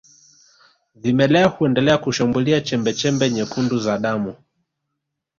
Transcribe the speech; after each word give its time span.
Vimelea 0.95 1.47
huendelea 1.49 1.97
kushambulia 1.97 2.61
chembechembe 2.61 3.29
nyekundu 3.29 3.77
za 3.79 3.97
damu 3.97 4.35